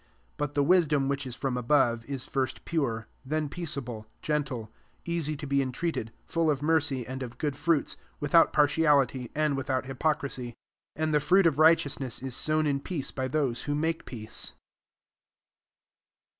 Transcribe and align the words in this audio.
17 0.01 0.19
But 0.37 0.53
the 0.55 0.63
wisdom 0.63 1.07
which 1.07 1.27
is 1.27 1.35
from 1.35 1.55
above, 1.57 2.03
is 2.05 2.25
first 2.25 2.65
pure, 2.65 3.07
then 3.23 3.47
peaceable, 3.49 4.07
gentle, 4.23 4.71
easy 5.05 5.37
to 5.37 5.45
be 5.45 5.61
entreated, 5.61 6.11
full 6.25 6.49
of 6.49 6.63
mercy 6.63 7.05
and 7.05 7.21
of 7.21 7.37
good 7.37 7.55
fruits, 7.55 7.97
without 8.19 8.51
partiali 8.51 9.05
ty, 9.07 9.29
[and] 9.35 9.55
without 9.55 9.85
hypocrisy. 9.85 10.55
18 10.95 11.03
Ana 11.03 11.11
the 11.11 11.19
fruit 11.19 11.45
of 11.45 11.59
righteousness 11.59 12.23
is 12.23 12.35
sown 12.35 12.65
in 12.65 12.79
peace 12.79 13.11
by 13.11 13.27
those 13.27 13.65
who 13.65 13.75
make 13.75 14.05
peace. 14.05 14.53